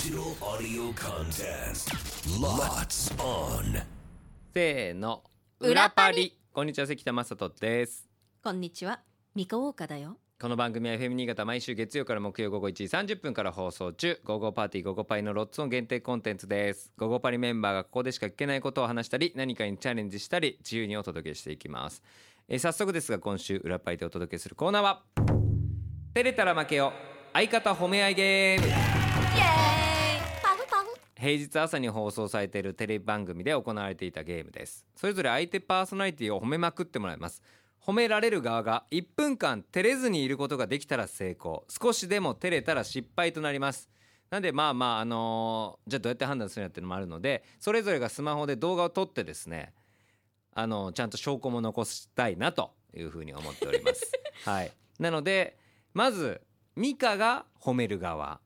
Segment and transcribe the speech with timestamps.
[0.00, 1.92] Digital audio contest.
[2.40, 3.82] Lots on.
[4.54, 5.22] せーの。
[5.58, 6.38] 裏パリ。
[6.54, 8.08] こんにちは関田正人です。
[8.42, 9.00] こんにちは、
[9.34, 10.16] 三河岡だよ。
[10.40, 16.90] この番組は FM 新潟毎週月曜から木曜午後1時30分から放送中「午後パーティー午後パイ」のロッツオン限定コンテンツです。
[16.96, 22.02] 午後パリメンバーがここでしか聞けないことを話したり何かにチャレンジしたり自由にお届けしていきます、
[22.48, 25.02] えー早速ですが今週裏パリでお届けするコーナーは
[26.14, 26.94] 照れたら負けよ。
[27.34, 28.99] 相方褒め合いゲーム
[31.20, 34.86] 平日朝に放送されているテレビ番組で行われていたゲームです。
[34.96, 37.42] それぞれ相手パーソナリティを褒めまくってもらいます。
[37.84, 41.66] 褒められる側が1分間照れずにいることができたら成功。
[41.68, 43.90] 少しでも照れたら失敗となります。
[44.30, 49.74] なんでまあまああのーじゃあどうやって判断するんやっていうのもあるのでそれぞれがスマホで動画を撮ってですね
[50.54, 54.10] あのちゃんと証拠も残したいなというふうに思っております。
[54.46, 54.72] はい。
[54.98, 55.58] なので
[55.92, 56.40] まず
[56.76, 58.40] ミカが褒める側。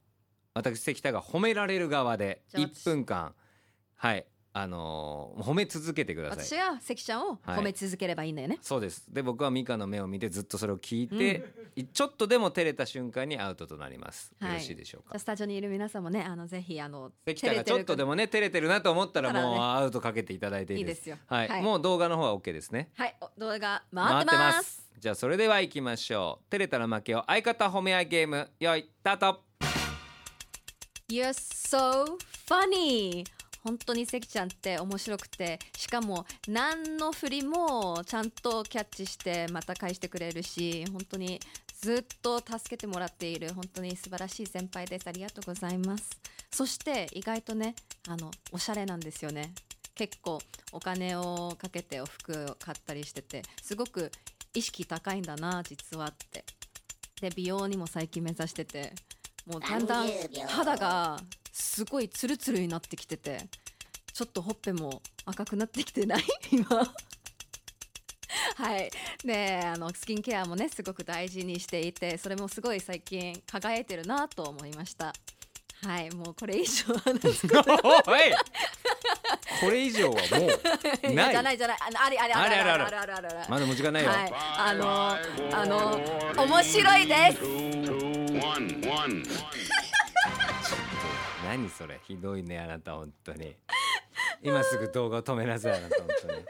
[0.55, 3.35] 私関田が褒められる側でじゃあ1分間
[3.97, 4.25] はい
[4.57, 6.45] あのー褒め続けてください。
[6.45, 8.59] 私が関ちゃんを褒め続ければいいんだよね。
[8.63, 9.05] そうです。
[9.13, 14.51] で僕はミカの目を見てずっとそれを聞いて、いちょっとでも照れた瞬間にアウトとなります、はい。
[14.53, 15.09] よろしいでしょうか？
[15.11, 20.99] じゃあスタジオにいる皆さんもね、あのぜひあの関田がちょっとでもね照れてるなと思ったらもうアウトかけていただいていいです。
[20.99, 21.17] いいですよ。
[21.27, 21.63] はい、はい。
[21.63, 22.91] もう動画の方は OK ですね。
[22.95, 24.89] はい、お動画回ってます。
[25.01, 26.51] じゃあそれでは行きましょう。
[26.53, 28.49] 照れたら負けよ相方褒め合いゲーム。
[28.61, 29.43] よいスタート
[31.15, 33.25] You're so funny.
[33.63, 35.61] 本当に関ちゃんって面白くて。
[35.77, 41.39] しかも何の振りもちゃんとキャッチしてまた返してくれるし本当に
[41.81, 43.55] ずっと助けてもらっている。
[43.55, 45.07] 本当に素晴らしい先輩です。
[45.07, 46.11] ありがとうございます。
[46.51, 47.77] そして意外とね
[48.09, 49.55] あのおしゃれなんですよね。
[49.95, 50.41] 結構
[50.73, 54.11] お金をかけてお服を買ったりしててすごく
[54.53, 56.45] 意識高いんだな実はって。
[57.21, 58.93] で美容にも最近目指してて。
[59.47, 60.09] もうだんだん
[60.49, 61.19] 肌が
[61.53, 63.47] すごいツルツルになってきてて
[64.13, 66.23] ちょっとほっぺも赤くなってきてない？
[66.53, 66.67] 今。
[68.57, 68.91] はい。
[69.25, 75.13] ねあのスキンケアもねすごく大事にしていてそれもすごい最近輝いてるなと思いました。
[75.85, 76.11] はい。
[76.13, 77.79] もうこれ以上話すこと。
[79.61, 80.21] これ以上はも
[81.11, 81.33] うない。
[81.33, 81.79] じゃないじゃない。
[81.81, 85.11] あれあれあれあれあれあれあれまだも時間ないよ、はい、あの
[85.53, 86.01] あの
[86.45, 87.94] 面白いです。
[91.45, 92.01] 何それ？
[92.07, 93.55] ひどいねあなた本当に。
[94.43, 96.45] 今すぐ動画を止めなさいあなた本当に。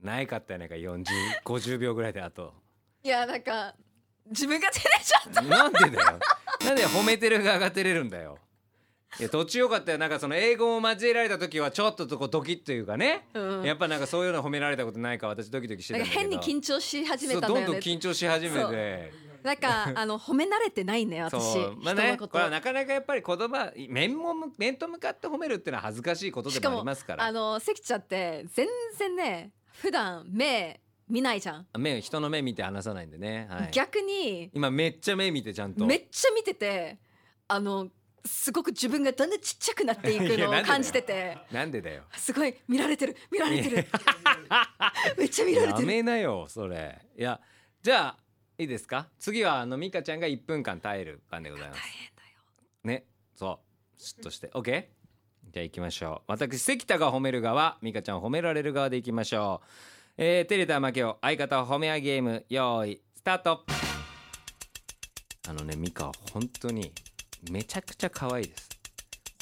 [0.00, 2.54] ないかったやないか4050秒ぐらいであと。
[3.02, 3.74] いやなんか
[4.28, 5.42] 自分が照れちゃった。
[5.42, 5.92] なんでだよ。
[6.64, 8.38] なんで褒めてる側が照れるんだよ。
[9.18, 13.64] いや途中よかったよなんかその英語を交えられた時はちょっとこうドキッというかね、うん。
[13.64, 16.30] やっぱなんかそういうの褒められたことないか私ドキドキしてたなんんだけど。
[16.38, 21.76] か変に緊張し始めそうどんどんたんだよね緊張し始めてなんかあの褒め慣れてないね私そう。
[21.82, 27.24] まあねこれはなかなかやっぱり言葉面もむ面と向かって褒めるっていうのは恥ずかしいことでもありますから。
[27.24, 28.66] あの関ちゃんって全
[28.98, 35.84] 然ね普段目見ないじゃん、目人の目見て話さないんでね、はい、逆に今めっちゃ目見てちゃんと。
[35.84, 36.98] めっちゃ見てて
[37.48, 37.88] あの
[38.24, 41.38] すごく自分がだんだんちっちゃくなっていくのを感じてて。
[41.50, 42.04] なんでだよ。
[42.16, 43.86] すごい見られてる見られてる。
[45.18, 45.86] めっちゃ見られやてる。
[45.86, 47.00] めなよそれ。
[47.16, 47.40] いや
[47.82, 48.16] じゃあ
[48.60, 49.08] いいですか？
[49.18, 51.80] 次はあのミカちゃんが1分間耐える番でございます。
[51.80, 52.98] 大変だよ。
[53.00, 53.04] ね
[53.34, 53.58] そ
[53.98, 54.00] う。
[54.02, 54.48] シュッとして。
[54.54, 54.84] OK
[55.52, 56.32] じゃあ行きましょう。
[56.32, 59.66] 私関田が褒める側ミカちゃんを褒められる側でいきましょう。
[60.22, 63.64] えー、照れた負けを相方を褒め合いゲーム用意スタート。
[65.48, 66.92] あのねミカは本当に
[67.50, 68.68] めちゃくちゃ可愛いです。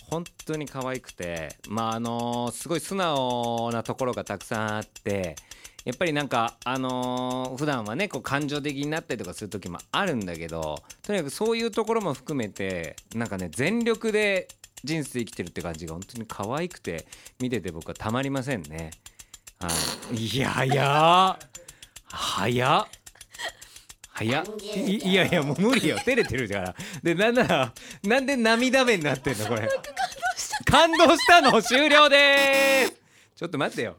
[0.09, 5.35] 本当に可愛くてまああのすごい素直なところがたくさんあって
[5.85, 14.49] やっぱりなんかあのー普段はねこう感情的になったりとかする時もあるんだけどとにかくそういうところも含めてなんかね全力で
[14.85, 17.07] 人生生きてるって感じが本当に可愛くて
[17.41, 18.91] 見てて僕はたまりませんね。
[19.61, 19.69] は
[20.13, 21.49] い、いや早っ。
[22.05, 22.87] 早っ。
[24.11, 24.45] 早っ。
[24.87, 25.97] いいやいやもう無理よ。
[25.99, 26.75] 照れてるから。
[27.03, 27.73] でなんなら
[28.05, 29.69] なんで涙目になってんのこれ。
[30.65, 31.61] 感動したの。
[31.63, 32.95] 終了でーす。
[33.37, 33.97] ちょっと待ってよ。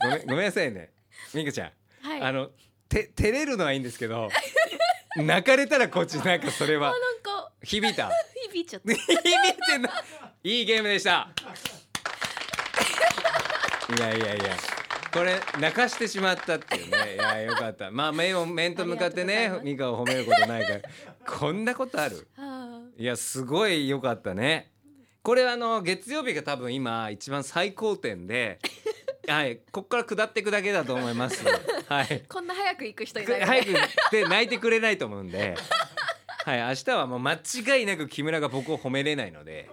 [0.00, 0.90] ごめんごめんなさいね
[1.34, 1.72] みかちゃん、
[2.06, 2.20] はい。
[2.20, 2.50] あの
[2.88, 4.28] て照れるのはいいんですけど
[5.16, 6.94] 泣かれたらこっちなんかそれは。
[7.62, 8.10] 響いた。
[8.52, 8.94] 響いちゃった。
[8.94, 9.88] 響いてんの。
[10.42, 11.28] いいゲームでした。
[13.96, 14.56] いやいやいや。
[15.12, 17.14] これ泣かしてしまったっていうね。
[17.14, 17.90] いやよかった。
[17.90, 19.64] まあ目を面と向かってねがとうございます。
[19.64, 20.80] ミカを褒めることないから。
[21.26, 22.26] こんなことある？
[22.38, 22.80] あ。
[22.96, 24.72] いやすごい良かったね。
[25.22, 28.58] これあの月曜日が多分今一番最高点で
[29.28, 31.44] はいこっから下っていくだけだと思います。
[31.88, 32.06] はい。
[32.06, 33.32] ーこんな早く行く人いない。
[33.34, 35.54] よね早く行って泣いてくれないと思うんで。
[36.44, 39.70] はい明日はもう間違いなく木村が僕を褒めれないので。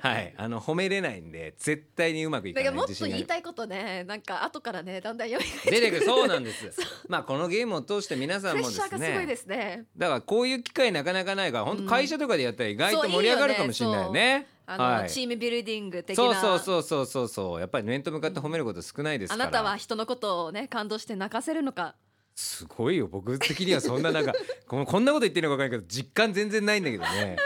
[0.00, 6.04] はいあの褒めれないんで絶対にうまくいかだからもっと言いたいことねなんか後からねだんだん読み出てくる。
[6.04, 6.70] そうなんです。
[7.08, 9.84] まあこのゲームを通して皆さんプレッもですシャーがすごいねですね。
[9.96, 11.88] だからこういう機会なかなかないから本当うん。
[11.88, 14.46] 会社とかでやったら意外と盛り上がるかもしれないよね。
[14.66, 15.10] あの、はい。
[15.10, 17.60] チームビルディング的そうなそうそうそうそうそう。
[17.60, 19.44] やっぱり面と向かって褒めること少ないですから。
[19.44, 21.94] あなたは人のことをね感動して泣かせるのか。
[22.34, 23.06] すごいよ。
[23.06, 24.32] 僕的にはそんななんか
[24.66, 27.36] このこんなこと言ってるのか分かんないけど実感全然ないんだけどね。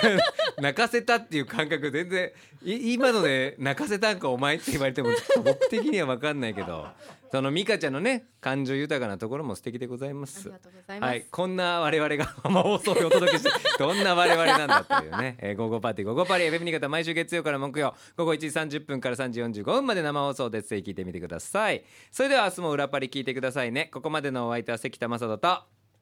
[0.60, 2.32] 泣かせたっていう感覚全然
[2.62, 6.86] い今ので泣かせたんかお前って言われてもちょっと僕的には分かんないけど
[7.34, 10.42] その美香ちゃんのね感情豊かなところも素敵でございます。
[10.42, 18.46] ありがとうございます、はい、こんな我々が生放送でお届けして どんな我々なんだというね、えー、午後パーティー午後パリ FM 新潟毎週月曜から木曜午後1時
[18.78, 20.68] 30分から3時45分まで生放送です。
[20.68, 21.84] ぜひ聞いてみてください。
[22.12, 23.90] それでは明日も裏パリ聞いてくださいね。
[23.92, 25.58] ここまでのお相手は関田正人と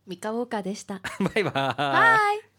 [0.06, 1.00] 三河岡でした。
[1.34, 1.52] バイバイ。
[1.52, 2.51] バイ